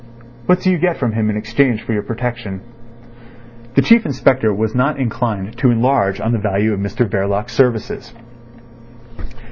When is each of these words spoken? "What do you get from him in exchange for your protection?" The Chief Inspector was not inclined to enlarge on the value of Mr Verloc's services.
"What 0.47 0.61
do 0.61 0.71
you 0.71 0.79
get 0.79 0.97
from 0.97 1.11
him 1.11 1.29
in 1.29 1.37
exchange 1.37 1.83
for 1.83 1.93
your 1.93 2.01
protection?" 2.01 2.61
The 3.75 3.83
Chief 3.83 4.03
Inspector 4.03 4.51
was 4.51 4.73
not 4.73 4.97
inclined 4.97 5.59
to 5.59 5.69
enlarge 5.69 6.19
on 6.19 6.31
the 6.31 6.39
value 6.39 6.73
of 6.73 6.79
Mr 6.79 7.07
Verloc's 7.07 7.51
services. 7.53 8.11